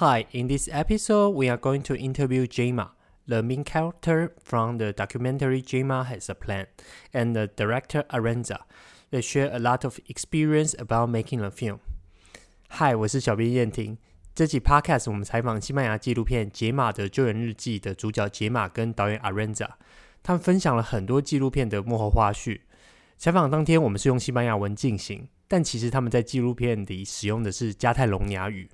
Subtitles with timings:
[0.00, 2.90] Hi, in this episode, we are going to interview Jema,
[3.26, 6.66] the main character from the documentary Jema Has a Plan,
[7.12, 8.58] and the director Arenza.
[9.10, 11.78] They share a lot of experience about making a film.
[12.70, 13.98] Hi，我是小编燕婷。
[14.34, 19.68] 这集 Podcast 我们采访西班牙纪录片《解码的救援日记》的主角解码跟导演 Arenza，
[20.22, 22.60] 他们分享了很多纪录片的幕后花絮。
[23.16, 25.28] 采访当天，我们是用西班牙文进行。
[25.51, 28.69] 但其实他们在纪录片里使用的是加泰隆尼亚语，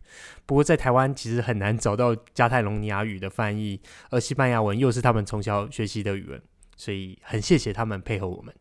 [0.46, 3.82] 不过在台湾其实很难找到加泰隆尼亚语的翻译，
[4.12, 6.40] 而西班牙文又是他们从小学习的语文，
[6.76, 8.54] 所以很谢谢他们配合我们。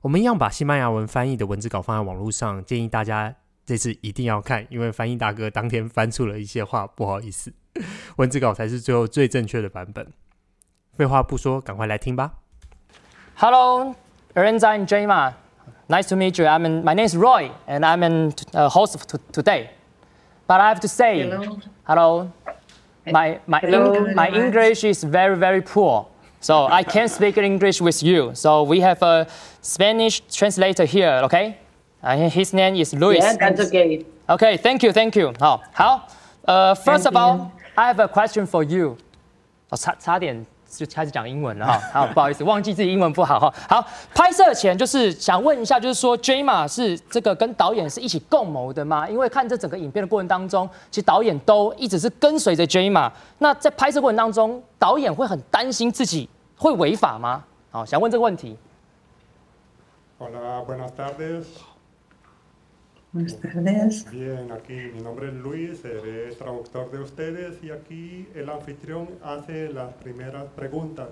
[0.00, 3.34] 我们一样把西班牙文翻译的文字稿放在网络上，建议大家
[3.66, 7.52] 这次一定要看，因为翻译大哥当天翻出了一些话，不好意思，
[8.16, 10.10] 文字稿才是最后最正确的版本。
[10.94, 12.36] 废话不说，赶快来听吧。
[13.34, 15.45] Hello，Arenza and Jema。
[15.89, 16.45] Nice to meet you.
[16.45, 18.97] I'm in, my name is Roy, and I'm in uh, host
[19.31, 19.69] today.
[20.47, 21.59] But I have to say, hello.
[21.85, 22.31] hello
[23.05, 24.13] my my, hello.
[24.13, 26.05] my English is very very poor,
[26.39, 28.31] so I can't speak English with you.
[28.35, 29.27] So we have a
[29.61, 31.21] Spanish translator here.
[31.23, 31.57] Okay,
[32.03, 33.19] uh, his name is Luis.
[33.19, 34.05] Yeah, that's okay.
[34.29, 35.33] Okay, thank you, thank you.
[35.39, 36.07] 好，好，
[36.45, 38.97] 呃、uh,，First of all, I have a question for you.
[39.69, 40.45] 哦，差差点
[40.76, 43.54] 就开始讲英文了哈，好不好意思，忘记自己英文不好哈。
[43.68, 49.08] 好，拍摄前就是想问一下，就是说 J 嘛是这个跟导演是一起共谋的吗？
[49.08, 53.12] 因为看这整个影片的过程当中，其实导演都一直是跟随着 J 嘛。
[53.38, 57.42] 那在拍摄过程当中，导演会很担心自己会违法吗？
[57.70, 58.56] 好，想问这个问题。
[60.18, 61.44] Hola, buenas tardes.
[63.16, 64.10] Buenas tardes.
[64.10, 69.72] Bien, aquí mi nombre es Luis, seré traductor de ustedes y aquí el anfitrión hace
[69.72, 71.08] las primeras preguntas.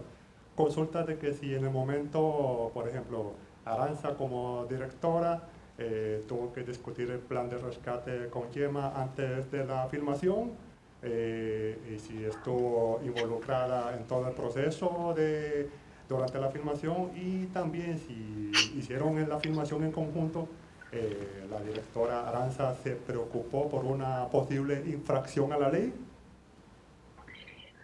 [0.54, 3.32] Consulta de que si en el momento, por ejemplo,
[3.64, 5.44] Aranza como directora
[5.78, 10.52] eh, tuvo que discutir el plan de rescate con Yema antes de la filmación
[11.00, 15.70] eh, y si estuvo involucrada en todo el proceso de,
[16.06, 20.46] durante la filmación y también si hicieron la filmación en conjunto
[20.94, 25.92] eh, la directora Aranza se preocupó por una posible infracción a la ley?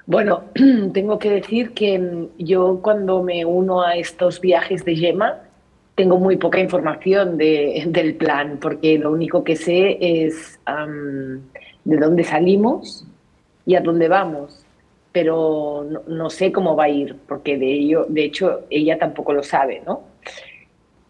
[0.07, 0.45] Bueno,
[0.93, 5.41] tengo que decir que mm, yo cuando me uno a estos viajes de Yema
[5.95, 10.59] tengo muy poca información de, del plan, porque lo único que sé es
[11.85, 13.07] de dónde salimos
[13.67, 14.65] y a dónde vamos,
[15.13, 19.33] pero no, no, sé cómo va a ir, porque de ello, de hecho, ella tampoco
[19.33, 20.10] lo sabe, ¿no?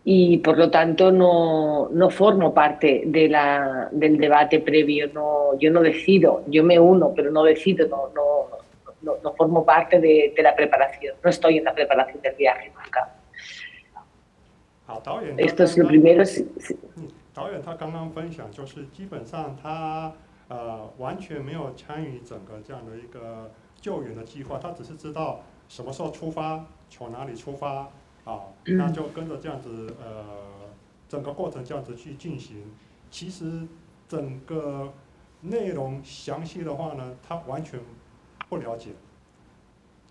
[0.10, 5.12] y por lo tanto no, no formo parte de la, del debate previo.
[5.14, 8.48] No, yo no decido, yo me uno, pero no decido, no, no,
[9.02, 12.72] no, no formo parte de, de, la preparación, no estoy en la preparación del viaje
[12.76, 13.12] nunca.
[15.38, 16.24] Esto es lo primero.
[17.34, 20.14] 导演他刚刚分享，就是基本上他
[20.48, 27.90] 呃完全没有参与整个这样的一个救援的计划，他只是知道什么时候出发，从哪里出发，
[28.25, 30.25] 啊，那就跟着这样子，呃，
[31.09, 32.57] 整个过程这样子去进行。
[33.11, 33.67] 其实
[34.09, 34.93] 整个
[35.41, 37.81] 内容详细的话呢，他完全
[38.49, 38.91] 不了解，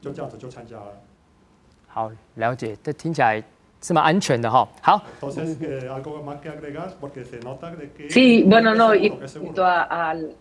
[0.01, 0.91] 就这样子就参加了。
[1.87, 3.43] 好，了解，这听起来
[3.81, 4.67] 是蛮安全的哈。
[4.81, 5.01] 好。
[8.09, 9.09] Sí, bueno, no, y
[9.55, 9.87] toda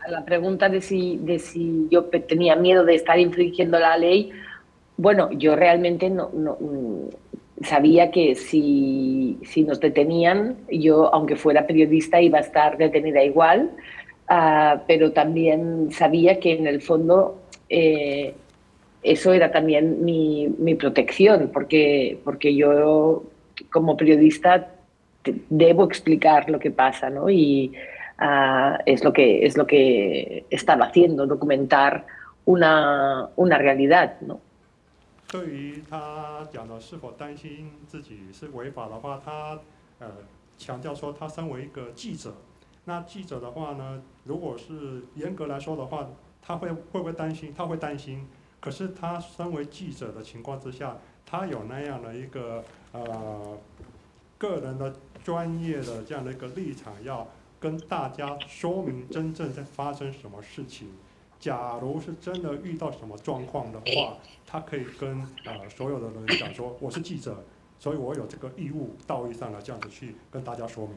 [0.09, 4.33] la pregunta de si, de si yo tenía miedo de estar infringiendo la ley,
[4.97, 6.59] bueno, yo realmente no, no
[7.63, 13.71] sabía que si, si, nos detenían, yo, aunque fuera periodista, iba a estar detenida igual,
[14.31, 18.35] uh, pero también sabía que en el fondo eh,
[19.03, 23.25] eso era también mi, mi, protección, porque, porque yo
[23.71, 24.69] como periodista
[25.49, 27.29] debo explicar lo que pasa, ¿no?
[27.29, 27.73] Y
[28.21, 32.07] uh, es, lo que, es lo que estaba haciendo, documentar
[32.45, 34.41] una, una realidad, ¿no?
[35.29, 39.61] 对于他讲的是否担心自己是违法的话，他
[39.99, 40.11] 呃
[40.57, 42.35] 强调说，他身为一个记者，
[42.87, 46.09] 那记者的话呢，如果是严格来说的话，
[46.41, 47.53] 他会会不会担心？
[47.55, 48.27] 他会担心。
[48.61, 53.57] 可是他身为记者的情况之下，他有那样的一个呃
[54.39, 57.29] 个人的专业的这样的一个立场，要
[57.61, 60.89] 跟大家说明真正在发生什么事情。
[61.41, 67.45] 假如是真的遇到什么状况的话，他可以跟呃所有的人讲说，我是记者，
[67.79, 70.97] 所以我有这个义务，道义上来这样子去跟大家说明。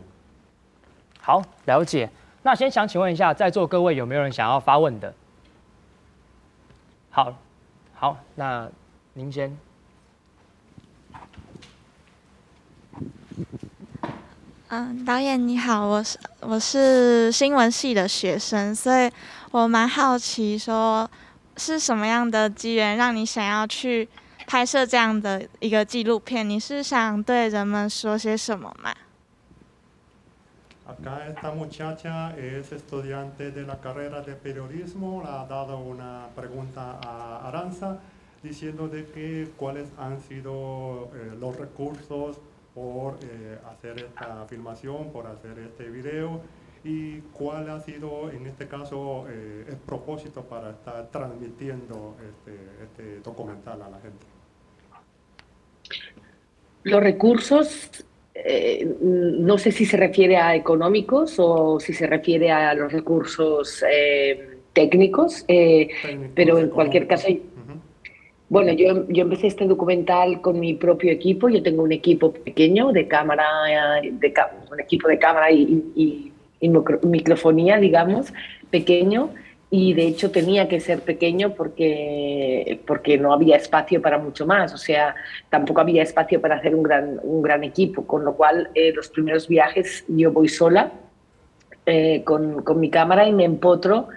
[1.19, 2.09] 好，了解。
[2.41, 5.13] 那先想请问一下，在座各位有没有人想要发问的？
[7.11, 7.35] 好，
[7.93, 8.67] 好，那
[9.13, 9.55] 您先。
[14.69, 19.11] 嗯，导演你好，我是我是新闻系的学生，所以。
[19.51, 21.11] 我蛮好奇，说
[21.57, 24.07] 是什么样的机缘让你想要去
[24.47, 26.49] 拍摄这样的一个纪录片？
[26.49, 28.93] 你是想对人们说些什么吗
[30.87, 35.21] ？Acá esta muchacha es estudiante de la carrera de periodismo.
[35.21, 37.97] Le ha dado una pregunta a Aranza
[38.41, 42.37] diciendo de que cuáles han sido eh, los recursos
[42.73, 46.39] por eh, hacer esta filmación, por hacer este video
[46.83, 53.19] y cuál ha sido en este caso eh, el propósito para estar transmitiendo este, este
[53.19, 54.25] documental a la gente.
[56.83, 62.73] Los recursos, eh, no sé si se refiere a económicos o si se refiere a
[62.73, 67.27] los recursos eh, técnicos, eh, Técnicos, pero en cualquier caso,
[68.49, 71.47] bueno, yo, yo empecé este documental con mi propio equipo.
[71.47, 73.45] Yo tengo un equipo pequeño de cámara,
[74.03, 74.33] eh, de
[74.71, 76.30] un equipo de cámara y, y-
[76.61, 78.33] microfonía, digamos,
[78.69, 79.29] pequeño.
[79.73, 84.73] Y de hecho tenía que ser pequeño porque, porque no había espacio para mucho más.
[84.73, 85.15] O sea,
[85.49, 88.05] tampoco había espacio para hacer un gran, un gran equipo.
[88.05, 90.91] Con lo cual, eh, los primeros viajes yo voy sola
[91.85, 94.09] eh, con, con mi cámara y me empotro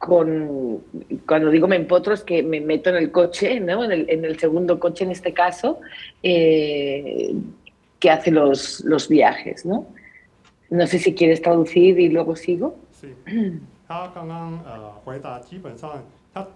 [0.00, 0.82] con,
[1.26, 3.84] cuando digo me empotro es que me meto en el coche, ¿no?
[3.84, 5.78] en, el, en el segundo coche en este caso,
[6.22, 7.34] eh,
[7.98, 9.66] que hace los, los viajes.
[9.66, 9.86] ¿no?
[10.70, 12.74] No sé si quieres traducir y luego sigo.
[12.92, 13.14] 是，
[13.86, 16.02] 他刚刚呃回答，基本上
[16.32, 16.46] 他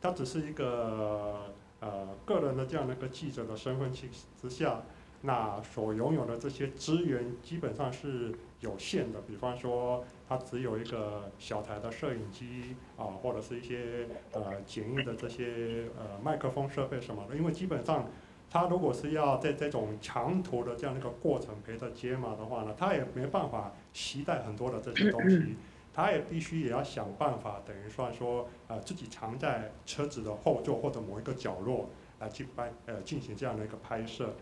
[0.00, 4.08] 他只是一个呃个人的这样的一个记者的身份之
[4.40, 4.82] 之下，
[5.22, 9.20] 那所拥有的这些资源基本上是有限的。
[9.26, 18.06] 比方说，他只有一个小台的摄影机啊，或者是一些呃简易的这些呃麦克风设备什么的，因为基本上。
[18.54, 25.56] 他如果是要在这种长途的这样的一个过程陪着接马的话呢，他也没办法携带很多的这些东西，
[25.92, 31.90] 他也必须也要想办法，等于算说，呃，自己藏在车子的后座或者某一个角落
[32.20, 34.32] 来去拍，呃，进行这样的一个拍摄。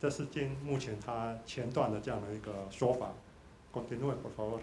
[0.00, 3.12] 这是今目前他前段的这样的一个说法。
[3.70, 4.60] Continúe, por favor.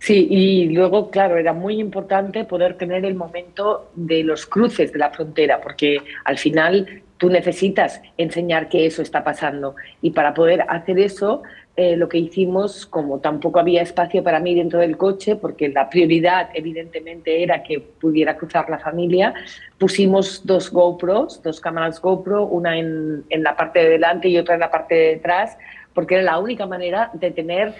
[0.00, 4.98] Sí, y luego, claro, era muy importante poder tener el momento de los cruces de
[4.98, 9.76] la frontera, porque al final tú necesitas enseñar que eso está pasando.
[10.02, 11.42] Y para poder hacer eso,
[11.74, 15.88] eh, lo que hicimos, como tampoco había espacio para mí dentro del coche, porque la
[15.88, 19.32] prioridad evidentemente era que pudiera cruzar la familia,
[19.78, 24.52] pusimos dos GoPros, dos cámaras GoPro, una en, en la parte de delante y otra
[24.52, 25.56] en la parte de detrás,
[25.94, 27.72] porque era la única manera de tener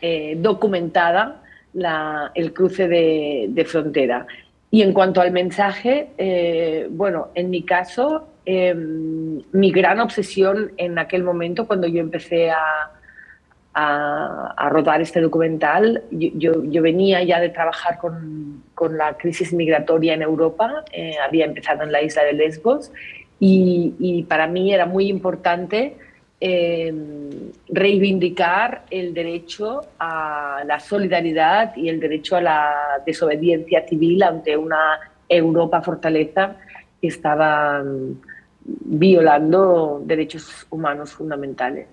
[0.00, 4.28] eh, documentada la, el cruce de, de, frontera.
[4.70, 10.98] Y en cuanto al mensaje, eh, bueno, en mi caso, eh, mi gran obsesión en
[10.98, 12.90] aquel momento, cuando yo empecé a,
[13.74, 19.16] a, a rodar este documental, yo, yo, yo, venía ya de trabajar con, con la
[19.16, 22.92] crisis migratoria en Europa, eh, había empezado en la isla de Lesbos,
[23.38, 25.96] y, y para mí era muy importante
[26.44, 26.92] eh,
[27.68, 32.74] reivindicar el derecho a la solidaridad y el derecho a la
[33.06, 34.98] desobediencia civil ante una
[35.28, 36.56] Europa fortaleza
[37.00, 37.82] que estaba
[38.90, 41.86] violando derechos humanos fundamentales.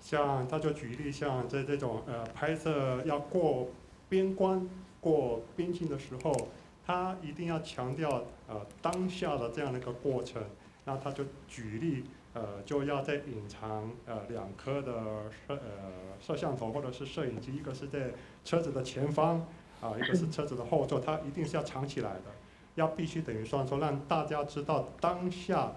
[0.00, 3.68] 像他就举例，像在这种呃拍摄要过
[4.08, 4.66] 边关、
[5.00, 6.32] 过边境的时候，
[6.86, 10.42] 他一定要强调呃当下的这样的一个过程。
[10.84, 14.94] 那他就举例，呃，就要在隐藏呃两颗的
[15.46, 15.58] 摄呃
[16.18, 18.12] 摄像头或者是摄影机，一个是在
[18.42, 19.46] 车子的前方
[19.82, 22.22] 啊、一个是车子的后座，它一定是要藏起来的，
[22.78, 25.72] 要必须等于算说让大家知道当下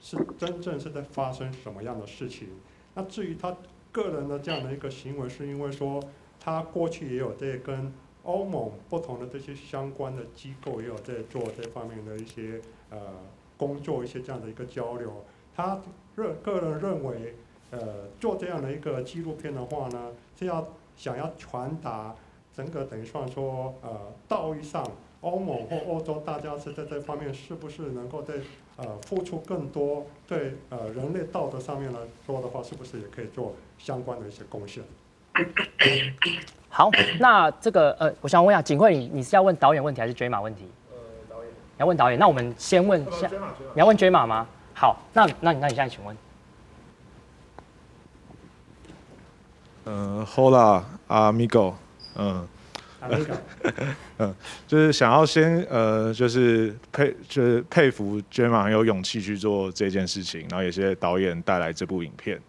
[0.00, 2.48] 是真正是在发生什么样的事情。
[2.94, 3.54] 那至于他
[3.92, 6.02] 个人的这样的一个行为，是因为说
[6.40, 7.92] 他过去也有在跟
[8.24, 12.60] 欧盟不同的这些相关的机构也有在做这方面的一些
[12.90, 12.98] 呃
[13.56, 15.24] 工作，一些这样的一个交流。
[15.54, 15.80] 他
[16.16, 17.34] 认个人认为，
[17.70, 22.14] 呃，做这样的一个纪录片的话呢，是要想要传达
[22.54, 24.84] 整个等于算说呃道义上，
[25.22, 28.34] 欧盟或欧洲大家是在这方面是不是能够在
[28.76, 30.06] 呃付出更多？
[30.28, 34.82] 对呃人类道德上面来说的话，是不是也可以做相关的一些贡献？
[36.68, 40.68] 好，那这个呃，我想问一下，景惠，你你是要问导演问题还是追马问题？
[40.90, 40.96] 呃，
[41.28, 41.50] 导演。
[41.50, 43.28] 你要问导演，那我们先问下。
[43.74, 44.46] 你要问追马吗？
[44.74, 46.16] 好，那那你那你现在请问。
[49.84, 51.74] 嗯，Hola amigo，
[52.16, 52.46] 嗯，
[54.18, 54.34] 嗯，
[54.66, 62.40] 就是想要先呃，就是佩就是佩服 j e m a 很有勇气去做这件事情，然后也谢谢导演带来这部影片。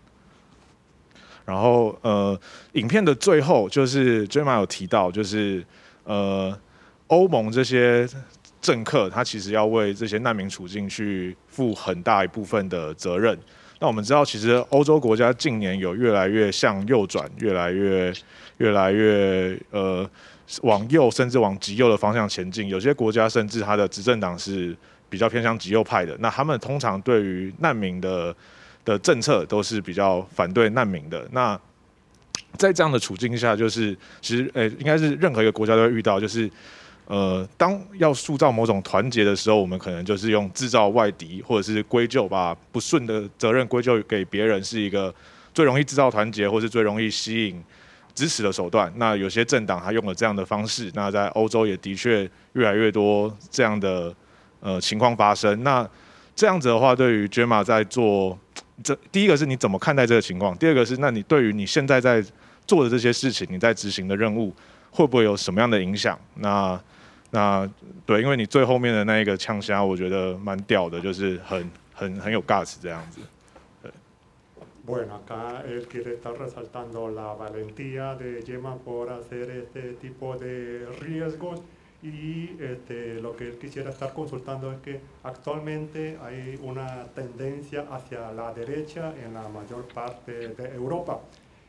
[1.45, 2.39] 然后呃，
[2.73, 5.63] 影片的最后就是 j 马有提到，就是
[6.03, 6.57] 呃，
[7.07, 8.07] 欧盟这些
[8.59, 13.37] 政客，他其实要为这些难民处境去负很大一部分的责任。
[13.79, 18.11] 那我们知道，其实欧洲国家近年有越来越向右转，越来越、
[18.57, 20.09] 越来越呃
[20.61, 22.67] 往右，甚至往极右的方向前进。
[22.69, 24.75] 有些国家甚至它的执政党是
[25.09, 26.15] 比较偏向极右派的。
[26.19, 28.35] 那他们通常对于难民的
[28.83, 31.27] 的政策都是比较反对难民的。
[31.31, 31.59] 那
[32.57, 36.49] 在这样的处境下，就是其实呃，应该是任何一个国家都会遇到，就是。
[37.09, 45.15] 呃，当要塑造某种团结的时候，我们可能就是用制造外敌，或者是归咎把不顺的责任归咎给别人，是一个
[45.53, 47.63] 最容易制造团结，或是最容易吸引
[48.17, 48.91] 支持的手段。
[48.95, 54.11] 那有些政党他用了这样的方式，那在欧洲也的确越来越多这样的
[54.59, 55.61] 呃情况发生。
[55.61, 55.87] 那
[56.35, 58.35] 这样子的话，对于 Gemma 在做
[58.83, 60.57] 这第一个是你怎么看待这个情况？
[60.57, 62.23] 第二个是，那你对于你现在在
[62.65, 64.51] 做的这些事情，你在执行的任务，
[64.89, 66.19] 会不会有什么样的影响？
[66.37, 66.79] 那
[67.29, 67.69] 那
[68.05, 73.19] 对，因为你最后面的那一个枪虾，我觉得蛮屌的，就是很很很有 guts 这样子。
[74.87, 75.07] 对。
[75.07, 81.61] Bueno, acá él quiere estar resaltando la valentía de Gemma por hacer este tipo de riesgos
[82.01, 88.31] y este, lo que él quisiera estar consultando es que actualmente hay una tendencia hacia
[88.31, 91.21] la derecha en la mayor parte de Europa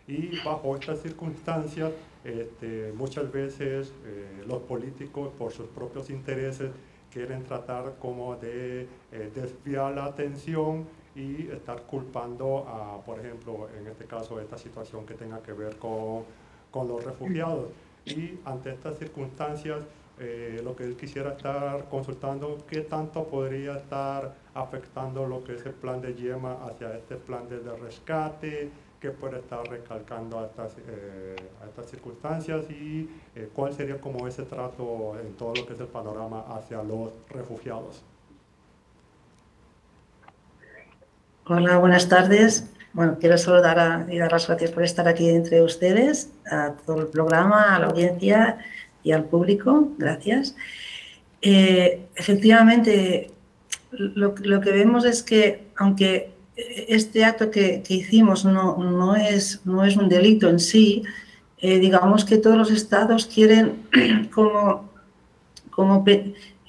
[0.06, 1.92] y bajo estas circunstancias
[2.24, 6.72] Este, muchas veces eh, los políticos por sus propios intereses
[7.10, 13.88] quieren tratar como de eh, desviar la atención y estar culpando a, por ejemplo, en
[13.88, 16.22] este caso, esta situación que tenga que ver con,
[16.70, 17.70] con los refugiados.
[18.06, 19.82] Y ante estas circunstancias,
[20.20, 25.66] eh, lo que él quisiera estar consultando, qué tanto podría estar afectando lo que es
[25.66, 28.70] el plan de Yema hacia este plan de rescate,
[29.00, 31.36] que puede estar recalcando a estas, eh,
[31.68, 35.86] estas circunstancias y eh, cuál sería como ese trato en todo lo que es el
[35.86, 38.02] panorama hacia los refugiados.
[41.50, 42.66] Hola, buenas tardes.
[42.92, 47.06] Bueno, quiero saludar y dar las gracias por estar aquí entre ustedes, a todo el
[47.06, 48.58] programa, a la audiencia
[49.02, 49.88] y al público.
[49.96, 50.54] Gracias.
[51.40, 53.30] Eh, efectivamente,
[53.92, 59.96] lo, que vemos es que, aunque este acto que, hicimos no, no, es, no es
[59.96, 61.02] un delito en sí,
[61.62, 63.86] eh, digamos que todos los estados quieren
[64.34, 64.90] como,
[65.70, 66.04] como,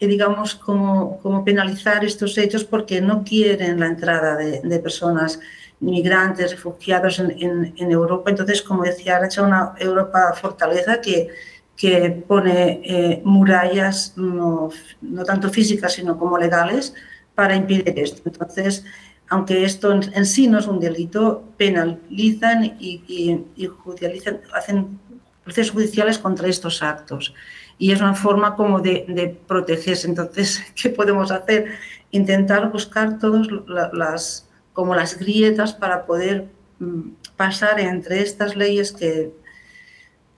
[0.08, 5.40] digamos, como, como penalizar estos hechos porque no quieren la entrada de, personas
[5.80, 8.30] migrantes, refugiados en, Europa.
[8.30, 11.30] Entonces, como decía, hecho una Europa fortaleza que,
[11.76, 14.70] que pone eh, murallas no,
[15.02, 16.94] no tanto físicas, sino como legales
[17.36, 18.22] para impedir esto.
[18.26, 18.84] Entonces,
[19.30, 23.40] aunque esto en, sí no es un delito, penalizan y,
[23.84, 25.00] judicializan, hacen
[25.44, 27.34] procesos judiciales contra estos actos.
[27.80, 30.08] Y es una forma como de, protegerse.
[30.08, 31.66] Entonces, ¿qué podemos hacer?
[32.12, 33.48] Intentar buscar todas
[33.94, 39.32] las, como las grietas para poder mm, pasar entre estas leyes que,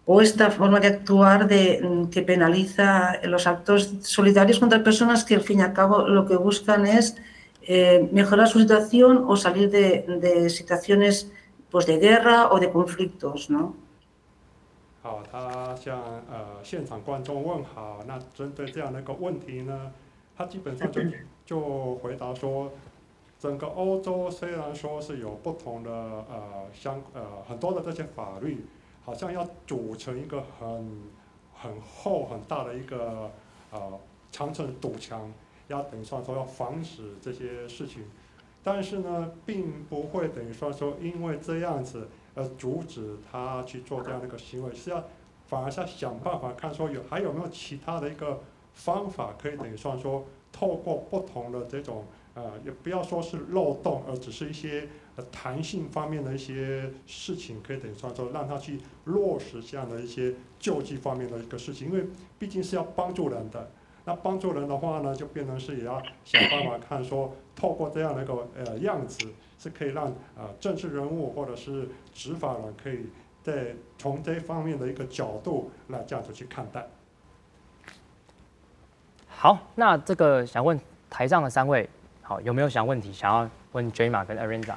[0.06, 5.36] o esta forma de actuar de, mm, que penaliza los actos solidarios contra personas que
[5.36, 7.18] al fin y al cabo lo que buscan es
[7.64, 11.32] eh, mejorar su situación o salir de, de situaciones
[11.72, 13.76] pues, de guerra o de conflictos, ¿no?
[15.02, 18.04] 好，他向呃现场观众问好。
[18.06, 19.92] 那针对这样的一个问题呢，
[20.36, 21.02] 他基本上就
[21.46, 22.72] 就回答说，
[23.40, 28.66] 整个欧洲虽然说是有不同的呃相呃很多的这些法律，
[29.04, 31.02] 好像要组成一个很
[31.54, 33.32] 很厚很大的一个
[33.72, 34.00] 呃
[34.32, 35.34] 长城堵墙。
[35.68, 38.04] 要等于说说要防止这些事情，
[38.64, 45.04] 但是呢，并不会等于说说因为这样子而阻止他去做这样的一个行为，是要
[45.48, 48.42] 反而是要想办法看说有还有没有其他的一个
[48.74, 54.88] 方法可以等于说说透过不同的这种呃，也不要说是漏洞，而只是一些
[55.32, 62.06] 弹性方面的一些事情，可以等于说说让他去落实这样的一些救济方面的一个事情，因为
[62.40, 63.70] 毕竟是要帮助人的。
[64.04, 69.28] 那帮助人的话呢，就变成是也要想办法看说，透过这样的一个呃样子，
[69.60, 73.06] 是可以让呃政治人物或者是执法人可以
[73.44, 76.88] 在从这方面的一个角度来这样子去看待。
[79.28, 81.88] 好，那这个想问台上的三位，
[82.24, 84.76] 好有没有想问题想要问 J 马跟 Arenza？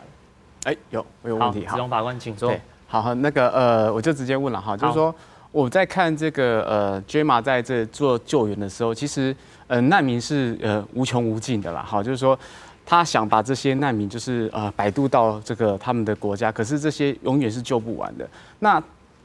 [0.64, 1.64] 哎，有，我有问题。
[1.66, 2.54] 好，子龙法官，请说。
[2.86, 5.14] 好，那个呃，我就直接问了哈，就是说。
[5.54, 9.34] 我在看这个呃，Jma 在这做救援的时候，其实
[9.68, 11.80] 呃难民是呃无穷无尽的啦。
[11.86, 12.36] 好，就是说
[12.84, 18.28] 他想把这些难民就是呃摆渡到这个他们的国家，可是这些永远是救不完的。
[18.58, 18.82] 那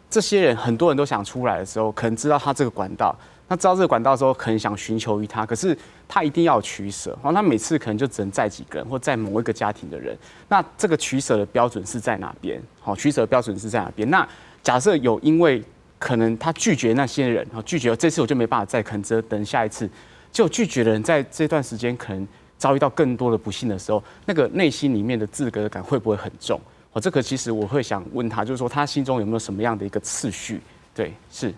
[0.07, 3.15] 这些人很多人都想出来的时候，可能知道他这个管道，
[3.47, 5.75] 那知道这个管道的时候，可能想寻求于他，可是
[6.07, 10.15] 他一定要取舍，然后，他每次可能就只能载几个人，或载某一个家庭的人。
[10.47, 12.61] 那这个取舍的标准是在哪边？
[12.79, 14.07] 好，取舍的标准是在哪边？
[14.11, 14.27] 那
[14.61, 15.63] 假设有因为
[15.99, 19.87] 可能他拒绝那些人，拒绝这次我就没办法再，可能只等下一次。
[20.31, 22.27] 就拒绝的人在这段时间可能
[22.57, 26.59] 遭遇到更多的不幸的时候，那个内心里面的自责感会不会很重？
[26.93, 30.61] 哦，这个其实我会想问他，就是说他心中有没有什么样的一个次序？
[30.95, 31.53] 对，是。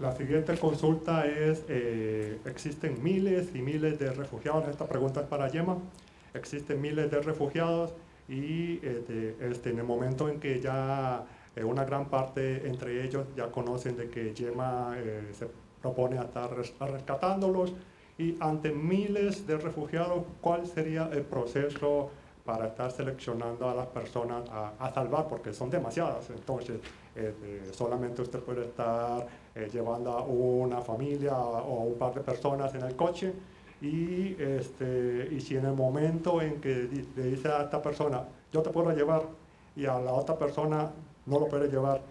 [0.00, 1.58] La siguiente consulta es,
[2.46, 5.76] existen miles y miles de refugiados, esta pregunta es para Yema,
[6.32, 7.90] existen miles de refugiados
[8.26, 11.22] y este, en el momento en que ya
[11.56, 14.94] una gran parte entre ellos ya conocen de que Yema
[15.32, 15.48] se
[15.82, 17.74] propone estar rescatándolos
[18.20, 22.10] y ante miles de refugiados, ¿cuál sería el proceso
[22.44, 25.26] para estar seleccionando a las personas a, salvar?
[25.26, 26.80] Porque son demasiadas, entonces
[27.16, 32.20] eh, eh, solamente usted puede estar eh, llevando a una familia o un par de
[32.20, 33.32] personas en el coche
[33.80, 38.60] y, este, y si en el momento en que le dice a esta persona, yo
[38.60, 39.22] te puedo llevar
[39.74, 40.90] y a la otra persona
[41.30, 42.02] no lo puede llevar,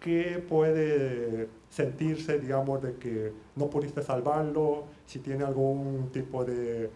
[0.00, 6.90] ¿qué puede sentirse, digamos, de que no pudiste salvarlo, si tiene algún tipo de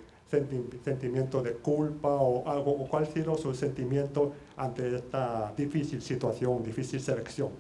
[0.85, 6.62] sentimiento de culpa o algo, o cuál ha sido su sentimiento ante esta difícil situación,
[6.62, 7.50] difícil selección.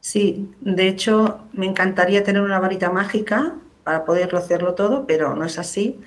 [0.00, 5.44] Sí, de hecho me encantaría tener una varita mágica para poderlo hacerlo todo, pero no
[5.44, 5.98] es así.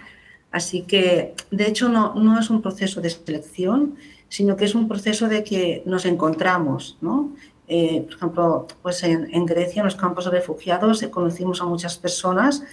[0.52, 3.98] Así que, de hecho, no es un proceso de selección,
[4.30, 7.32] sino que es un proceso de que nos encontramos, ¿no?
[7.68, 11.98] Eh, por ejemplo, pues en, Grecia, en los campos de refugiados, eh, conocimos a muchas
[11.98, 12.64] personas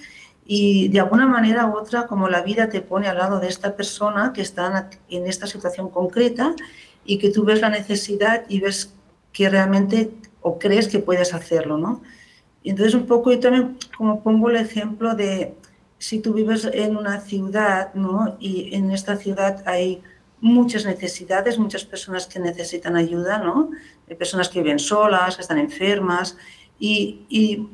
[0.47, 3.75] y de alguna manera u otra, como la vida te pone al lado de esta
[3.77, 6.55] persona que está en esta situación concreta
[7.05, 8.95] y que tú ves la necesidad y ves
[9.33, 12.03] que realmente o crees que puedes hacerlo, ¿no?
[12.63, 15.55] Y entonces un poco yo también como pongo el ejemplo de
[15.99, 18.37] si tú vives en una ciudad, ¿no?
[18.39, 20.03] Y en esta ciudad hay
[20.45, 23.71] muchas necesidades, muchas personas que necesitan ayuda, ¿no?
[24.19, 26.37] Personas que viven solas, que están enfermas
[26.79, 27.67] y,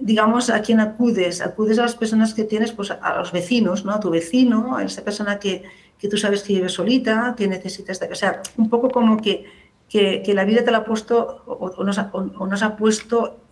[0.00, 1.40] digamos, ¿a quién acudes?
[1.40, 3.92] Acudes a las personas que tienes, pues a los vecinos, ¿no?
[3.92, 5.62] A tu vecino, a esa persona que,
[5.96, 8.08] que tú sabes que vive solita, que necesita esta...
[8.10, 9.46] O sea, un poco como que,
[9.88, 13.44] que, la vida te la ha puesto o, nos, ha, o, nos, ha, puesto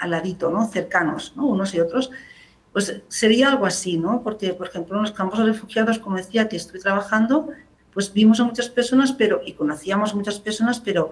[0.00, 0.66] al ladito, ¿no?
[0.66, 1.46] Cercanos, ¿no?
[1.46, 2.10] Unos y otros.
[2.72, 4.22] Pues sería algo así, ¿no?
[4.22, 7.48] Porque, por ejemplo, en los campos de refugiados, como decía, que estoy trabajando,
[7.92, 11.10] pues vimos a muchas personas, pero, y conocíamos a muchas personas, pero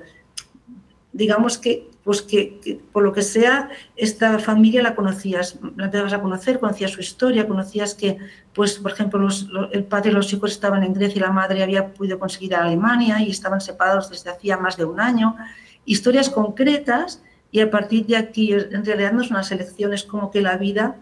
[1.13, 6.21] digamos que, pues que, por lo que sea, esta familia la conocías, la empezabas a
[6.21, 8.19] conocer, conocías su historia, conocías que,
[8.55, 9.27] pues, por ejemplo,
[9.73, 12.63] el padre y los hijos estaban en Grecia y la madre había podido conseguir a
[12.63, 15.37] Alemania y estaban separados desde hacía más de un año.
[15.85, 20.41] Historias concretas y a partir de aquí, en realidad no son las elecciones, como que
[20.41, 20.97] la vida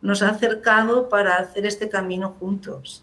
[0.00, 3.00] nos ha acercado para hacer este camino juntos.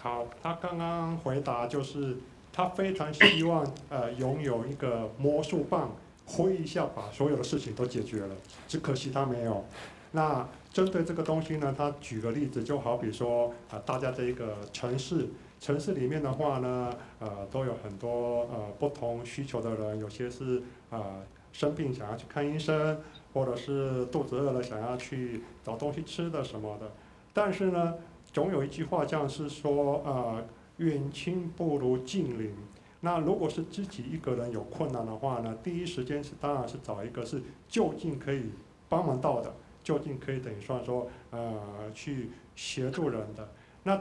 [0.00, 2.16] 好，他刚刚回答就是
[2.52, 5.90] 他非常希望呃拥有一个魔术棒，
[6.26, 8.34] 挥一下把所有的事情都解决了，
[8.66, 9.64] 只可惜他没有。
[10.12, 15.28] 那针对这个东西呢，他举个例子，就好比说啊，大家这一个城市，
[15.60, 21.16] 城市里面的话呢，呃，都有很多呃不同需求的人，有些是啊
[21.52, 23.00] 生病想要去看医生。
[23.32, 26.92] 或者是肚子饿了想要去找东西吃的什么的，
[27.32, 27.94] 但是呢，
[28.32, 30.44] 总有一句话这样是说，呃，
[30.76, 32.54] 远亲不如近邻。
[33.00, 38.50] 那如果是自己一个人有困难的话呢，第一时间是当然是找一个是就近可以
[38.88, 41.58] 帮忙到的，就近可以等于算说，呃，
[41.94, 43.48] 去协助人的。
[43.84, 44.00] 那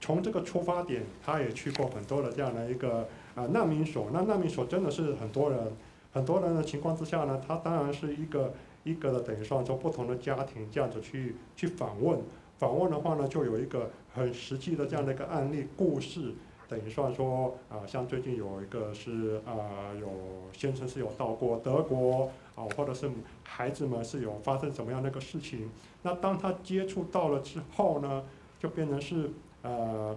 [0.00, 5.72] 从这个出发点，他也去过很多的这样的一个啊难民所，那难民所真的是很多人。
[6.12, 8.52] 很多人的情况之下呢，他当然是一个
[8.84, 12.18] 一个的，等于说从不同的家庭这样子去去访问，
[12.58, 16.34] 访问的话呢，就有一个很实际的这样的一个案例故事，
[16.68, 20.08] 等于算说啊，像最近有一个是啊，有
[20.52, 23.10] 先生是有到过德国啊，或者是
[23.44, 25.70] 孩子们是有发生什么样的一个事情，
[26.02, 28.24] 那当他接触到了之后呢，
[28.58, 29.30] 就变成是
[29.62, 30.14] 呃，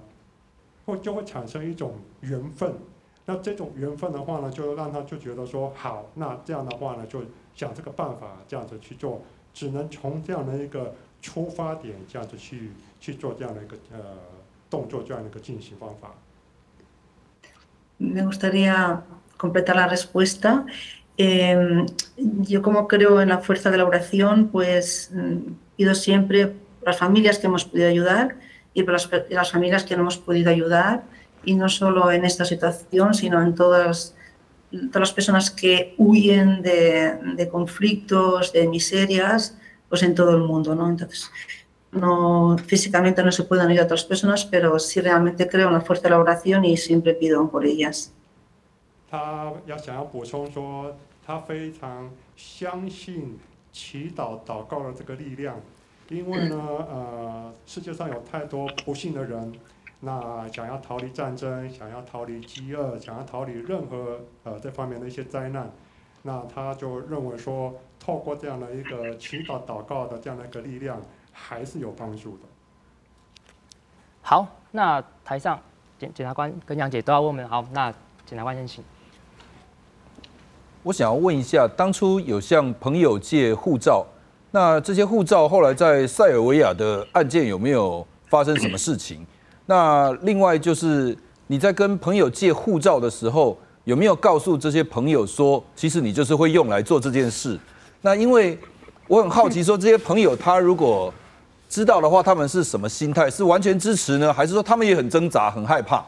[0.85, 2.73] 会就会产生一种缘分。
[3.26, 7.22] 那这种缘分的话呢，就让他就觉得说好，那这样的话呢，就
[7.54, 9.22] 想这个办法这样子去做，
[9.54, 14.00] 只能从这样的一个出发点这样子去去做这样的一个呃
[14.68, 16.10] 动作，这样的一个进行方法。
[17.98, 19.02] Me gustaría
[19.36, 20.64] completar la respuesta.
[21.16, 25.12] Yo como creo en la fuerza de la oración, pues
[25.76, 28.36] pido siempre por las familias que hemos podido ayudar
[28.72, 31.02] y por las familias que no hemos podido ayudar.
[31.44, 34.14] y no solo en esta situación, sino en todas
[34.70, 40.76] todas las personas que huyen de, de, conflictos, de miserias, pues en todo el mundo,
[40.76, 40.88] ¿no?
[40.88, 41.28] Entonces,
[41.90, 45.80] no, físicamente no se pueden ayudar a otras personas, pero sí realmente creo en la
[45.80, 48.12] fuerza de la oración y siempre pido por ellas.
[49.10, 50.94] 他要想要补充说，
[51.26, 53.40] 他非常相信
[53.72, 55.56] 祈祷祷告的这个力量，
[56.10, 56.56] 因为呢，
[56.88, 59.52] 呃，世界上有太多不幸的人，
[60.05, 65.67] 那想要逃离战争，想要逃离饥饿，想要逃离任何呃这方面的一些灾难，
[66.21, 72.43] 那他就认为说，透过这样的一个祈祷祷告的这样的一个力量，还是有帮助的。
[74.21, 75.59] 好，那台上
[75.97, 77.91] 检检察官跟杨姐都要问我们，好，那
[78.27, 78.83] 检察官先请。
[80.83, 84.05] 我想要问一下，当初有向朋友借护照，
[84.51, 89.25] 那这些护照后来在塞尔维亚的案件有没有发生什么事情？
[89.65, 97.59] 那另外就是你在跟朋友借护照的时候，有没有告诉这些朋友说，其实你就是会用来做这件事？
[98.01, 98.57] 那因为
[99.07, 101.13] 我很好奇，说这些朋友他如果
[101.67, 103.29] 知道的话，他们是什么心态？
[103.29, 106.05] 是完全支持呢，还是说他们也很挣扎、很害怕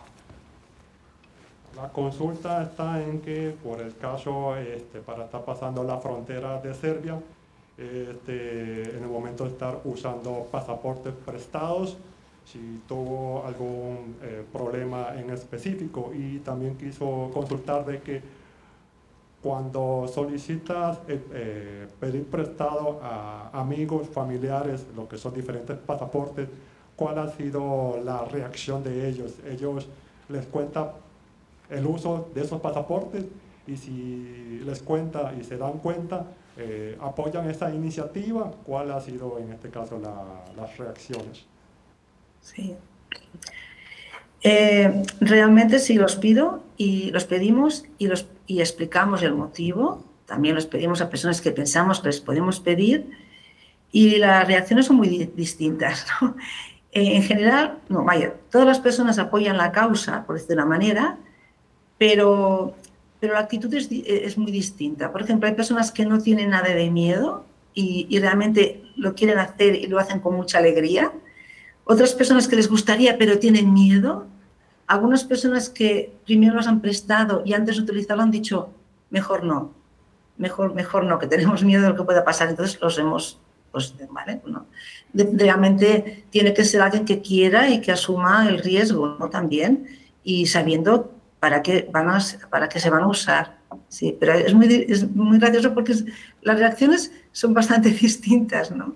[1.75, 6.73] ？La consulta está en que por el caso este, para estar pasando la frontera de
[6.73, 7.19] Serbia,
[7.77, 11.95] este, en el momento de estar usando pasaportes prestados,
[12.51, 18.21] si tuvo algún eh, problema en específico y también quiso consultar de que
[19.41, 26.47] cuando solicitas eh, eh, pedir prestado a amigos, familiares, lo que son diferentes pasaportes,
[26.95, 29.35] ¿cuál ha sido la reacción de ellos?
[29.45, 29.87] Ellos
[30.29, 30.93] les cuenta
[31.69, 33.25] el uso de esos pasaportes
[33.67, 36.25] y si les cuenta y se dan cuenta,
[37.01, 41.45] apoyan esta iniciativa, ¿cuál ha sido en este caso la, las reacciones?
[42.55, 42.75] Sí.
[44.43, 50.03] Eh, realmente sí los pido y los pedimos y, los, y explicamos el motivo.
[50.25, 53.09] También los pedimos a personas que pensamos que les podemos pedir
[53.91, 56.05] y las reacciones son muy distintas.
[56.21, 56.35] ¿no?
[56.91, 60.77] Eh, en general, no, vaya, todas las personas apoyan la causa, por decirlo de una
[60.77, 61.17] manera,
[61.97, 62.75] pero,
[63.19, 65.11] pero la actitud es, es, muy distinta.
[65.11, 69.37] Por ejemplo, hay personas que no tienen nada de miedo y, y, realmente lo quieren
[69.39, 71.11] hacer y lo hacen con mucha alegría.
[71.87, 74.27] Otras personas que les gustaría pero tienen miedo.
[74.87, 78.69] Algunas personas que primero los han prestado y antes utilizarlo han dicho,
[79.09, 79.73] mejor no,
[80.37, 82.49] mejor, mejor no, que tenemos miedo de lo que pueda pasar.
[82.49, 83.39] Entonces los hemos,
[83.71, 84.65] pues, vale, no.
[85.13, 89.29] De, realmente tiene que ser alguien que quiera y que asuma el riesgo, ¿no?
[89.29, 89.87] También,
[90.23, 92.19] y sabiendo para qué, van a,
[92.49, 93.57] para qué se van a usar.
[93.89, 95.93] Sí, pero es muy, es muy gracioso porque
[96.41, 98.95] las reacciones son bastante distintas, ¿no?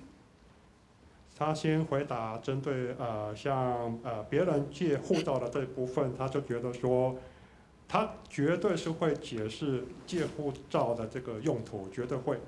[1.41, 7.15] 他先回答针对呃像呃别人借护照的这一部分，他就觉得说，
[7.87, 12.39] 他绝对是会解释借护照的这个用途，绝对会。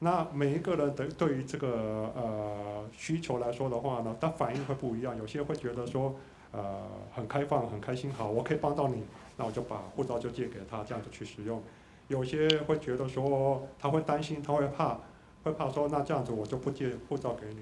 [0.00, 5.16] 那每一个人的对于这个呃需求来说的话呢，他反应会不一样。
[5.16, 6.16] 有些会觉得说，
[6.50, 6.82] 呃
[7.14, 9.04] 很开放、很开心，好，我可以帮到你。
[9.36, 11.62] 那我就把护照就借给他，这样子去使用。
[12.08, 14.98] 有些会觉得说他会担心，他会怕，
[15.44, 17.60] 会怕说那这样子我就不借护照给你。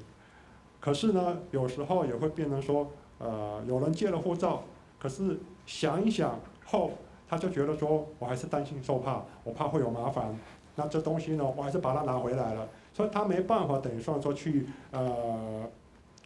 [0.81, 4.63] 可是呢，有时候也会变成说，呃，有人借了护照，
[4.99, 6.93] 可是想一想后，
[7.29, 10.39] 他就觉得说我还是担心受怕，我怕会有麻烦。
[10.77, 12.69] 那这东西呢，我还是把它拿回来了。
[12.93, 15.69] 所以他没办法等于算说去呃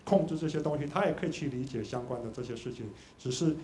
[0.04, 3.56] 控制这些东西，他也可以去理解相关的这些事情，只是。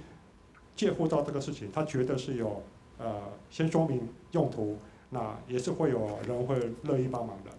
[0.79, 2.63] 借护照这个事情，他觉得是有
[2.99, 3.21] 呃
[3.51, 4.79] 先说明用途，
[5.11, 7.51] 那也是会有人会乐意帮忙的。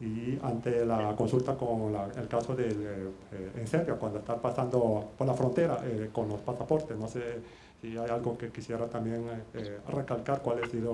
[0.00, 5.10] Y ante la consulta con la, el caso de eh, en Serbia, cuando está pasando
[5.18, 7.40] por la frontera eh, con los pasaportes, no sé
[7.80, 10.92] si hay algo que quisiera también eh, recalcar, cuál ha sido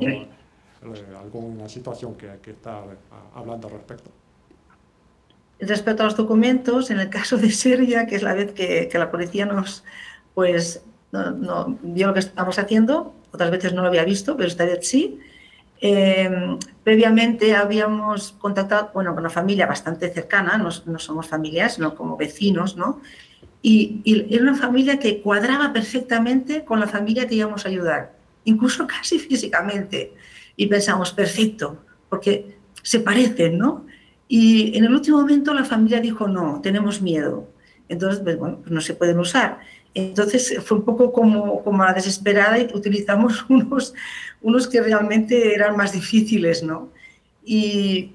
[1.21, 2.83] alguna situación que, que está
[3.35, 4.11] hablando al respecto.
[5.61, 8.99] Respecto a los documentos, en el caso de Serbia, que es la vez que, que
[8.99, 9.85] la policía nos
[10.35, 14.49] pues no, no, vio lo que estamos haciendo, otras veces no lo había visto, pero
[14.49, 15.21] esta vez sí.
[15.87, 21.95] Eh, previamente habíamos contactado bueno, con una familia bastante cercana, no, no somos familias, sino
[21.95, 23.03] como vecinos, ¿no?
[23.61, 28.17] Y, y, era una familia que cuadraba perfectamente con la familia que íbamos a ayudar,
[28.45, 30.15] incluso casi físicamente.
[30.57, 33.85] Y pensamos, perfecto, porque se parecen, ¿no?
[34.27, 37.47] Y en el último momento la familia dijo, no, tenemos miedo.
[37.91, 39.61] Entonces, pues, bueno, pues no se pueden usar.
[39.95, 43.95] Entonces fue un poco como, como a desesperada y utilizamos unos,
[44.43, 46.91] unos que realmente eran más difíciles, ¿no?
[47.45, 48.13] Y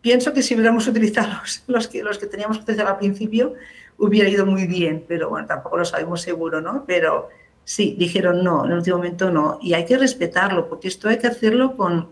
[0.00, 3.54] pienso que si hubiéramos utilizado los, los, que, los que teníamos que utilizar al principio,
[3.98, 6.84] hubiera ido muy bien, pero bueno, tampoco lo sabemos seguro, ¿no?
[6.86, 7.28] Pero,
[7.64, 9.58] sí, dijeron no, en el último momento no.
[9.62, 12.08] Y hay que respetarlo, porque esto hay que hacerlo con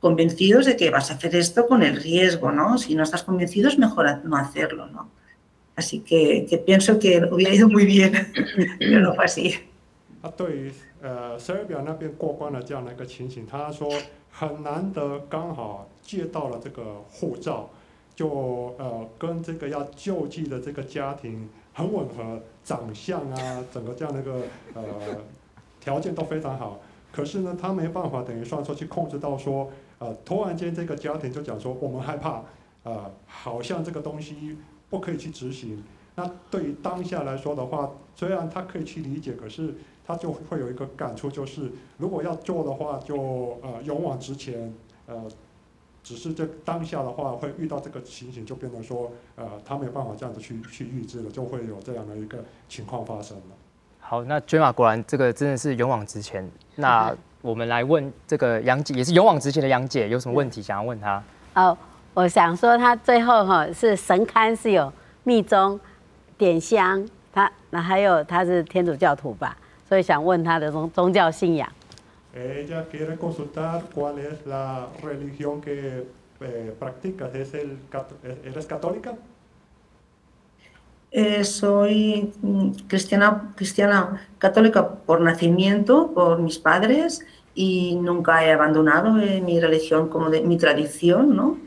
[0.00, 2.78] convencidos de que vas a hacer esto con el riesgo, ¿no?
[2.78, 5.10] Si no estás convencido es mejor no hacerlo, ¿no?
[5.78, 8.10] Así que, que pienso que hubiera ido muy bien,
[8.80, 9.54] pero no fue así.
[10.20, 13.88] 啊，对于呃 Serbia 那边过关的这样的一个情形，他说
[14.32, 17.70] 很难得刚好借到了这个护照，
[18.16, 24.42] 就呃跟这个要救济的这个家庭很吻合，长相啊，整个这样的一个
[24.74, 24.82] 呃
[25.78, 26.80] 条件都非常好。
[27.12, 32.42] 可是呢，他没办法，等于算说去控制到说，呃，突然间这个家庭就讲说，我们害怕，
[32.82, 34.56] 呃，好像这个东西
[34.90, 35.82] 不可以去执行。
[36.14, 39.74] 那对于当下来说的话，虽然他可以去理解，可是
[40.06, 44.72] 他就会有一个感触，就是如果要做的话，就呃勇往直前，
[45.06, 45.24] 呃，
[46.02, 53.42] 只是这当下的话会遇到这个情形，就变成说，呃，他没有办法这样子去去预知了，就会有这样的一个情况发生了。
[54.00, 56.50] 好，那娟玛果然这个真的是勇往直前。
[56.76, 61.22] 那我们来问这个杨姐，也是勇往直前的杨姐，有什么问题想要问她？
[61.54, 61.76] 哦，
[62.13, 64.91] 我想说她最后哈是神龛是有
[65.23, 65.79] 密宗
[66.37, 69.57] 点香，她那还有她是天主教徒吧，
[69.87, 71.67] 所以想问她的宗宗教信仰。
[72.35, 76.07] Ella quiere consultar cuál es la religión que
[76.79, 77.29] practica.
[77.31, 77.77] ¿Es el
[78.43, 79.13] eres católica?
[81.11, 89.19] Eh, soy mm, cristiana, cristiana católica por nacimiento, por mis padres, y nunca he abandonado
[89.19, 91.59] eh, mi religión como de, mi tradición, ¿no?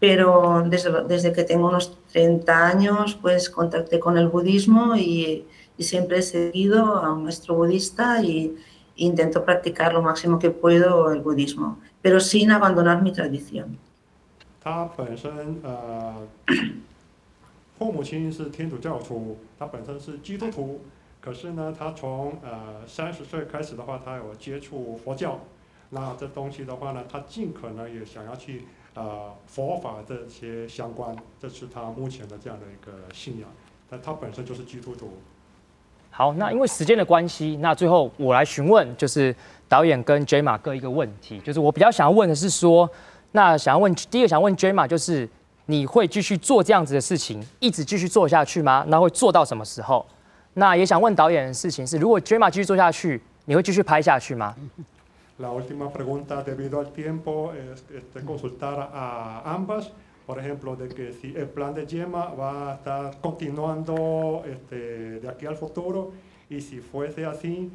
[0.00, 5.44] Pero desde, desde, que tengo unos 30 años, pues contacté con el budismo y,
[5.76, 8.56] y siempre he seguido a un maestro budista y
[8.96, 13.78] intento practicar lo máximo que puedo el budismo, pero sin abandonar mi tradición.
[28.98, 33.48] 呃，佛，法这些相关，这是他目前的这样的一个信仰，
[33.88, 35.12] 但他本身就是基督徒。
[36.10, 39.34] 好，那因为时间的关系，那最后我来询问，就是
[39.68, 42.90] 导演跟 J 马各一个问题，就是我比较想要问的是说，
[43.32, 45.28] 那想要问第一个想问 J 马就是。
[45.70, 48.86] 你会继续做这样子的事情，一直继续做下去吗？
[48.88, 50.02] 那会做到什么时候？
[50.54, 54.54] 那也想问导演的事情是，如果 Jema 继续做下去，你会继续拍下去吗
[55.38, 57.84] ？La última pregunta debido al tiempo es
[58.24, 59.92] consultar a ambas,
[60.26, 65.46] por ejemplo, de que si el plan de Jema va a estar continuando de aquí
[65.46, 66.12] al futuro
[66.50, 67.70] y si fuese así,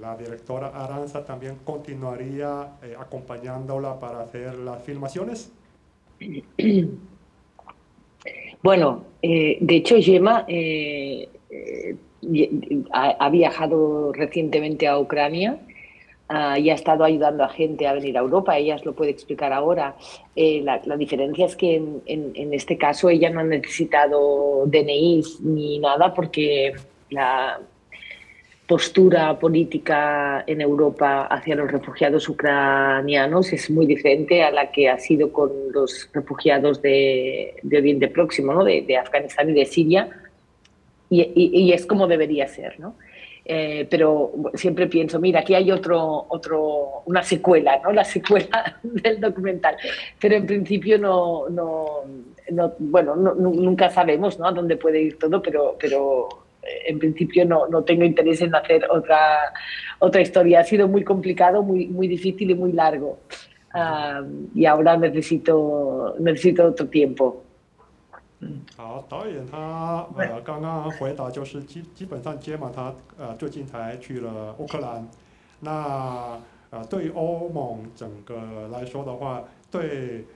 [0.00, 5.52] la directora Aranza también continuaría acompañándola para hacer las filmaciones.
[8.64, 11.96] Bueno, eh, de hecho, eh, eh,
[12.90, 15.58] ha, viajado recientemente a Ucrania
[16.34, 18.56] ah, y ha estado ayudando a gente a venir a Europa.
[18.56, 19.96] Ella lo puede explicar ahora.
[20.36, 26.74] La, diferencia es que en, este caso ella no ha necesitado DNI ni nada porque
[27.10, 27.60] la,
[28.66, 34.98] postura política en Europa hacia los refugiados ucranianos es muy diferente a la que ha
[34.98, 38.64] sido con los refugiados de, Oriente Próximo, ¿no?
[38.64, 40.08] de, Afganistán y de Siria,
[41.10, 42.80] y, es como debería ser.
[42.80, 42.96] ¿no?
[43.46, 47.92] Eh, pero siempre pienso, mira, aquí hay otro, otro, una secuela, ¿no?
[47.92, 49.76] la secuela del documental,
[50.18, 52.04] pero en principio no, no,
[52.78, 54.46] bueno, nunca sabemos ¿no?
[54.46, 56.28] a dónde puede ir todo, pero, pero
[56.86, 59.52] en principio no, no, tengo interés en hacer otra,
[59.98, 60.60] otra historia.
[60.60, 63.18] Ha sido muy complicado, muy, muy difícil y muy largo.
[63.74, 67.43] Um, y ahora necesito, necesito otro tiempo.
[68.40, 75.08] 嗯好，导演他呃刚刚回答就是基基本上接嘛，他呃最近才去了乌克兰。
[75.60, 76.38] 那
[76.70, 80.26] 呃对于欧盟整个来说的话，对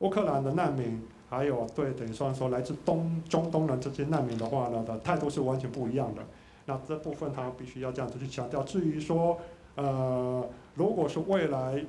[0.00, 6.22] 乌克兰的难民还有对等于说来自东中东的这些难民的话呢的态度是完全不一样的。
[6.66, 8.62] 那这部分他必须要这样子去强调。
[8.62, 9.38] 至于说
[9.76, 11.84] 呃，如果是未来，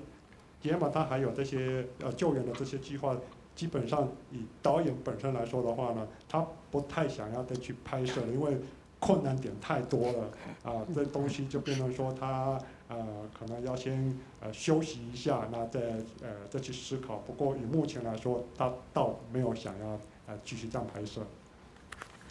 [0.59, 3.15] 杰马他还有这些呃救援的这些计划，
[3.55, 8.57] 基本上以导演本身来说的话呢，他不太想要再去拍摄了，因为
[8.99, 10.29] 困难点太多了
[10.63, 12.59] 啊，这东西就变成说他。
[12.87, 15.79] 呃，可能要先呃休息一下，那再
[16.21, 17.15] 呃再去思考。
[17.25, 21.21] 不过以目前来说，他倒没有想要呃继续这样拍摄。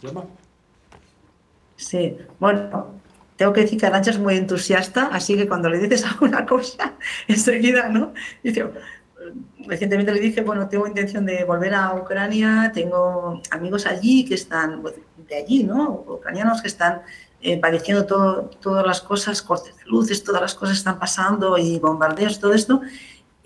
[0.00, 0.24] 行吗
[1.76, 2.86] ？Sí, bueno,
[3.36, 6.92] tengo que decir que Arancha es muy entusiasta, así que cuando le dices alguna cosa,
[7.26, 8.12] enseguida, ¿no?
[8.44, 8.64] Dice,
[9.66, 14.82] recientemente le dije, bueno, tengo intención de volver a Ucrania, tengo amigos allí que están,
[15.28, 16.04] de allí, ¿no?
[16.06, 17.02] Ucranianos que están
[17.40, 21.78] eh, padeciendo todo, todas las cosas, cortes de luces, todas las cosas están pasando y
[21.78, 22.80] bombardeos, todo esto.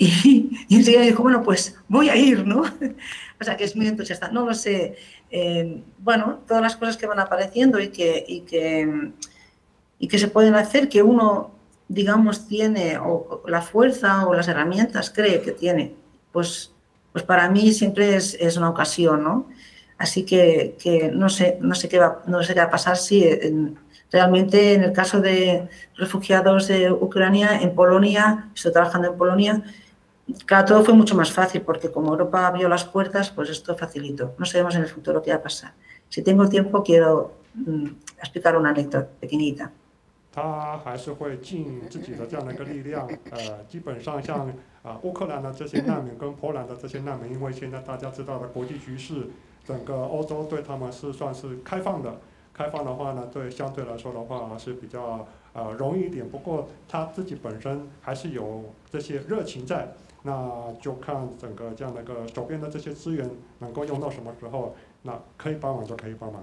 [0.00, 2.60] Y, y enseguida dijo, bueno, pues voy a ir, ¿no?
[3.40, 4.30] o sea, que es muy entusiasta.
[4.30, 4.94] No lo sé.
[5.28, 9.10] Eh, bueno, todas las cosas que van apareciendo y que, y que,
[9.98, 11.57] y que se pueden hacer, que uno,
[11.88, 15.94] digamos, tiene o la fuerza o las herramientas cree que tiene,
[16.32, 16.72] pues,
[17.12, 19.48] pues para mí siempre es, es una ocasión, ¿no?
[19.96, 22.96] Así que, que, no, sé, no, sé qué va, no sé qué va a pasar
[22.96, 23.78] si en,
[24.12, 29.64] realmente en el caso de refugiados de Ucrania, en Polonia, estoy trabajando en Polonia,
[30.44, 34.34] Claro, todo fue mucho más fácil porque como Europa abrió las puertas, pues esto facilitó.
[34.38, 35.72] No sabemos en el futuro qué va a pasar.
[36.08, 37.86] Si tengo tiempo, quiero mm,
[38.18, 39.72] explicar una anécdota pequeñita.
[40.32, 49.28] 他还是会尽自己的这样的一个力量， 呃，基本上像啊乌克兰的这些难民跟波兰的这些难民，因为现在大家知道的国际局势，
[49.64, 52.16] 整个欧洲对他们是算是开放的。
[52.52, 56.28] 开放的话呢，对相对来说的话是比较呃容易一点。
[56.28, 59.88] 不过他自己本身还是有这些热情在。
[60.24, 66.42] 那就看整个这样的一个手边的这些资源能够用到什么时候，那可以帮忙就可以帮忙。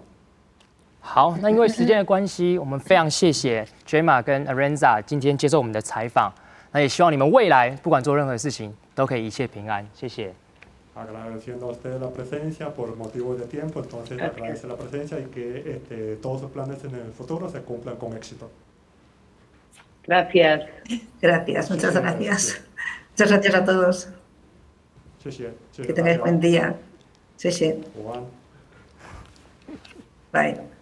[1.07, 6.33] 好，那因为时间的关系，我们非常谢谢 Jema 跟 Arenza 今天接受我们的采访。
[6.71, 9.87] 那也希望你们未来不管做任何事情都可以一切平安。
[9.93, 10.33] 谢谢。
[10.95, 16.15] Agradeciendo a usted la presencia por motivo de tiempo, entonces agradece la presencia y que este,
[16.21, 18.49] todos sus planes en el futuro se cumplan con éxito.
[20.05, 20.67] Gracias.
[21.21, 22.61] Gracias, muchas gracias.
[23.11, 24.09] Muchas gracias a todos.
[25.77, 26.75] Que tengáis buen día.
[27.37, 27.73] Sí, sí.
[30.33, 30.74] Bye.